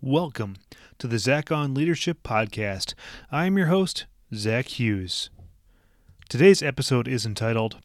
[0.00, 0.58] Welcome
[0.98, 2.94] to the Zach on Leadership Podcast.
[3.32, 5.28] I am your host, Zach Hughes.
[6.28, 7.78] Today's episode is entitled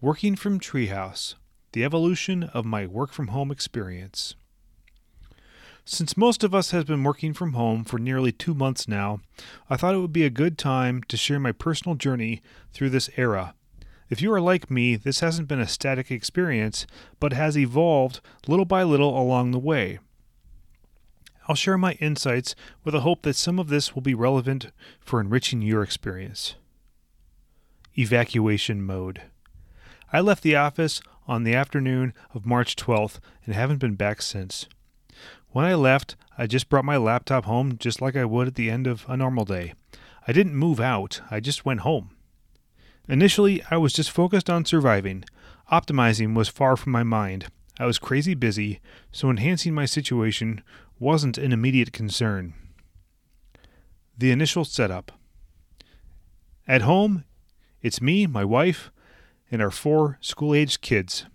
[0.00, 1.34] Working from Treehouse
[1.72, 4.36] The Evolution of My Work from Home Experience.
[5.84, 9.18] Since most of us have been working from home for nearly two months now,
[9.68, 12.40] I thought it would be a good time to share my personal journey
[12.72, 13.54] through this era.
[14.08, 16.86] If you are like me, this hasn't been a static experience,
[17.18, 19.98] but has evolved little by little along the way.
[21.48, 24.70] I'll share my insights with a hope that some of this will be relevant
[25.00, 26.56] for enriching your experience.
[27.96, 29.22] Evacuation mode.
[30.12, 34.66] I left the office on the afternoon of March 12th and haven't been back since.
[35.50, 38.70] When I left, I just brought my laptop home just like I would at the
[38.70, 39.72] end of a normal day.
[40.26, 42.10] I didn't move out, I just went home.
[43.08, 45.24] Initially, I was just focused on surviving.
[45.72, 47.46] Optimizing was far from my mind.
[47.78, 48.80] I was crazy busy,
[49.12, 50.62] so enhancing my situation
[50.98, 52.54] wasn't an immediate concern.
[54.16, 55.12] The initial setup.
[56.66, 57.24] At home,
[57.80, 58.90] it's me, my wife,
[59.50, 61.26] and our four school aged kids.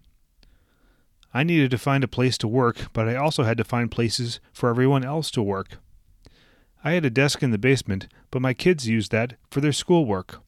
[1.33, 4.39] I needed to find a place to work, but I also had to find places
[4.51, 5.77] for everyone else to work.
[6.83, 10.41] I had a desk in the basement, but my kids used that for their schoolwork.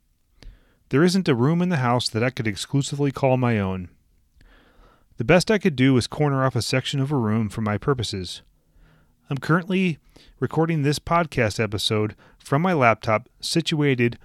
[0.90, 3.90] There isn't a room in the house that I could exclusively call my own.
[5.18, 7.78] The best I could do was corner off a section of a room for my
[7.78, 8.42] purposes.
[9.30, 9.98] I'm currently
[10.42, 14.20] recording this podcast episode from my laptop situated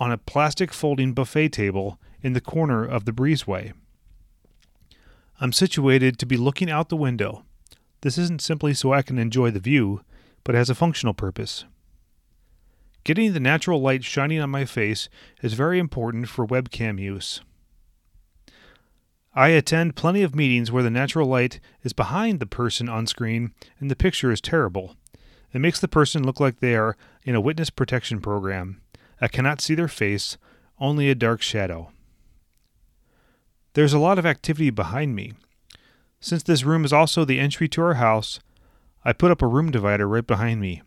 [0.00, 3.72] on a plastic folding buffet table in the corner of the breezeway.
[5.40, 7.44] I'm situated to be looking out the window.
[8.00, 10.00] This isn't simply so I can enjoy the view,
[10.42, 11.66] but has a functional purpose.
[13.04, 15.08] Getting the natural light shining on my face
[15.40, 17.42] is very important for webcam use.
[19.34, 23.52] I attend plenty of meetings where the natural light is behind the person on screen
[23.80, 24.96] and the picture is terrible.
[25.54, 28.82] It makes the person look like they are in a witness protection program.
[29.22, 30.36] I cannot see their face,
[30.78, 31.92] only a dark shadow.
[33.72, 35.32] There's a lot of activity behind me.
[36.20, 38.40] Since this room is also the entry to our house,
[39.02, 40.82] I put up a room divider right behind me.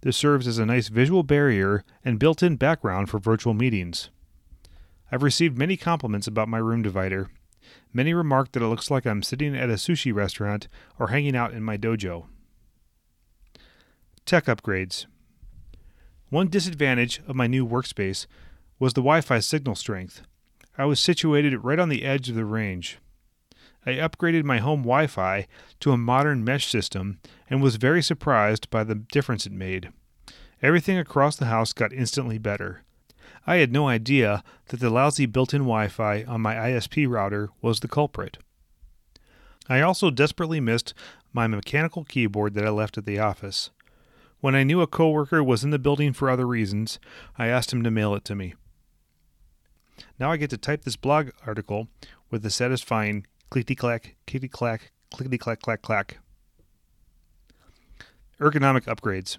[0.00, 4.10] This serves as a nice visual barrier and built in background for virtual meetings.
[5.12, 7.30] I've received many compliments about my room divider.
[7.92, 11.52] Many remark that it looks like I'm sitting at a sushi restaurant or hanging out
[11.52, 12.26] in my dojo.
[14.26, 15.06] Tech upgrades.
[16.30, 18.26] One disadvantage of my new workspace
[18.78, 20.22] was the Wi Fi signal strength.
[20.76, 22.98] I was situated right on the edge of the range.
[23.86, 25.46] I upgraded my home Wi Fi
[25.80, 27.18] to a modern mesh system
[27.50, 29.90] and was very surprised by the difference it made.
[30.62, 32.83] Everything across the house got instantly better.
[33.46, 37.50] I had no idea that the lousy built in Wi Fi on my ISP router
[37.60, 38.38] was the culprit.
[39.68, 40.94] I also desperately missed
[41.32, 43.70] my mechanical keyboard that I left at the office.
[44.40, 46.98] When I knew a coworker was in the building for other reasons,
[47.38, 48.54] I asked him to mail it to me.
[50.18, 51.88] Now I get to type this blog article
[52.30, 56.18] with the satisfying clickety clack, clickety clack, clickety clack, clack, clack.
[58.40, 59.38] Ergonomic upgrades.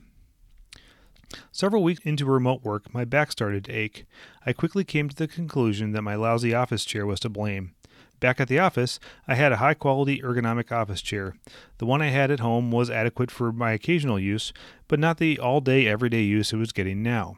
[1.51, 4.05] Several weeks into remote work, my back started to ache.
[4.45, 7.73] I quickly came to the conclusion that my lousy office chair was to blame.
[8.19, 11.35] Back at the office, I had a high quality ergonomic office chair.
[11.77, 14.53] The one I had at home was adequate for my occasional use,
[14.87, 17.37] but not the all day, everyday use it was getting now.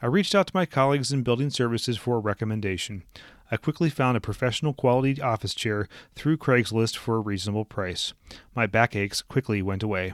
[0.00, 3.04] I reached out to my colleagues in building services for a recommendation.
[3.50, 8.12] I quickly found a professional quality office chair through Craigslist for a reasonable price.
[8.54, 10.12] My backaches quickly went away.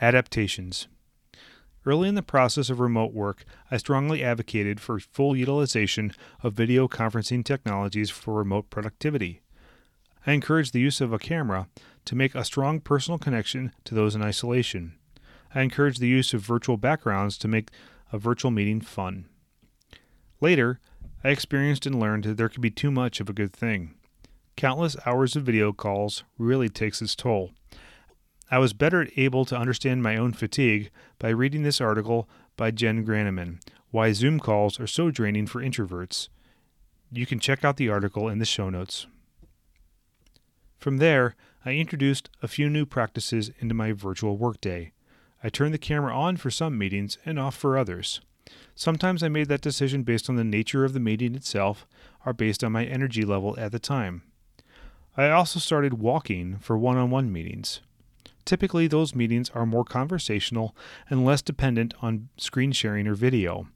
[0.00, 0.88] Adaptations.
[1.86, 6.12] Early in the process of remote work, I strongly advocated for full utilization
[6.42, 9.40] of video conferencing technologies for remote productivity.
[10.26, 11.68] I encouraged the use of a camera
[12.04, 14.94] to make a strong personal connection to those in isolation.
[15.54, 17.70] I encouraged the use of virtual backgrounds to make
[18.12, 19.26] a virtual meeting fun.
[20.40, 20.80] Later,
[21.24, 23.94] I experienced and learned that there could be too much of a good thing.
[24.56, 27.52] Countless hours of video calls really takes its toll.
[28.50, 33.04] I was better able to understand my own fatigue by reading this article by Jenn
[33.04, 33.60] Granneman
[33.90, 36.28] Why Zoom Calls Are So Draining for Introverts.
[37.12, 39.06] You can check out the article in the show notes.
[40.78, 41.34] From there,
[41.64, 44.92] I introduced a few new practices into my virtual workday.
[45.42, 48.20] I turned the camera on for some meetings and off for others.
[48.74, 51.86] Sometimes I made that decision based on the nature of the meeting itself
[52.24, 54.22] or based on my energy level at the time.
[55.16, 57.80] I also started walking for one on one meetings.
[58.48, 60.74] Typically, those meetings are more conversational
[61.10, 63.68] and less dependent on screen sharing or video.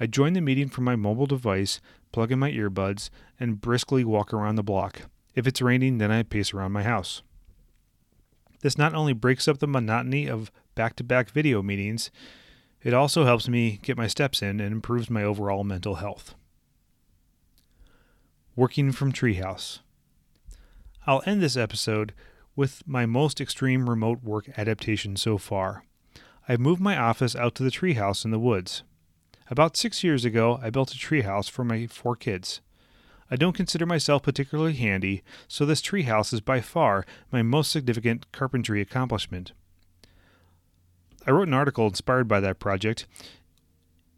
[0.00, 1.80] I join the meeting from my mobile device,
[2.10, 3.08] plug in my earbuds,
[3.38, 5.02] and briskly walk around the block.
[5.36, 7.22] If it's raining, then I pace around my house.
[8.62, 12.10] This not only breaks up the monotony of back to back video meetings,
[12.82, 16.34] it also helps me get my steps in and improves my overall mental health.
[18.56, 19.78] Working from Treehouse.
[21.06, 22.12] I'll end this episode
[22.56, 25.84] with my most extreme remote work adaptation so far.
[26.48, 28.82] I've moved my office out to the treehouse in the woods.
[29.48, 32.60] About six years ago, I built a treehouse for my four kids.
[33.30, 38.30] I don't consider myself particularly handy, so this treehouse is by far my most significant
[38.32, 39.52] carpentry accomplishment.
[41.26, 43.06] I wrote an article inspired by that project.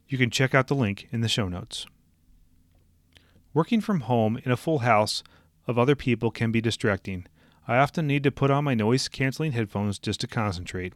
[0.08, 1.86] You can check out the link in the show notes.
[3.54, 5.22] Working from home in a full house
[5.66, 7.26] of other people can be distracting.
[7.68, 10.94] I often need to put on my noise canceling headphones just to concentrate.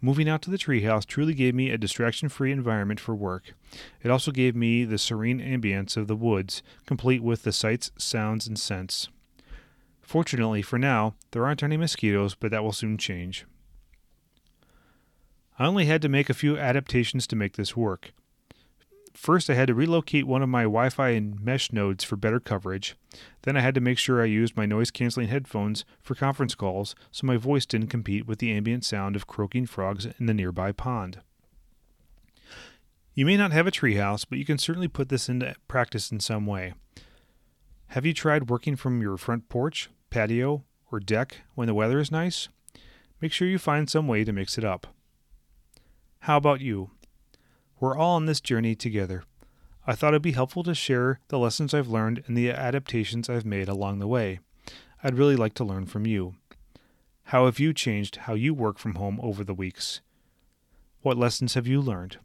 [0.00, 3.52] Moving out to the treehouse truly gave me a distraction free environment for work.
[4.02, 8.46] It also gave me the serene ambience of the woods, complete with the sights, sounds,
[8.46, 9.08] and scents.
[10.00, 13.44] Fortunately, for now, there aren't any mosquitoes, but that will soon change.
[15.58, 18.12] I only had to make a few adaptations to make this work.
[19.16, 22.38] First, I had to relocate one of my Wi Fi and mesh nodes for better
[22.38, 22.96] coverage.
[23.42, 26.94] Then, I had to make sure I used my noise canceling headphones for conference calls
[27.10, 30.70] so my voice didn't compete with the ambient sound of croaking frogs in the nearby
[30.70, 31.22] pond.
[33.14, 36.20] You may not have a treehouse, but you can certainly put this into practice in
[36.20, 36.74] some way.
[37.88, 42.12] Have you tried working from your front porch, patio, or deck when the weather is
[42.12, 42.50] nice?
[43.22, 44.88] Make sure you find some way to mix it up.
[46.20, 46.90] How about you?
[47.78, 49.24] We're all on this journey together.
[49.86, 53.44] I thought it'd be helpful to share the lessons I've learned and the adaptations I've
[53.44, 54.40] made along the way.
[55.02, 56.34] I'd really like to learn from you.
[57.24, 60.00] How have you changed how you work from home over the weeks?
[61.02, 62.18] What lessons have you learned?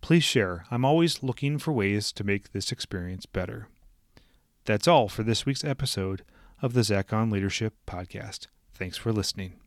[0.00, 0.64] Please share.
[0.70, 3.68] I'm always looking for ways to make this experience better.
[4.64, 6.22] That's all for this week's episode
[6.60, 8.46] of the Zach on Leadership podcast.
[8.74, 9.61] Thanks for listening.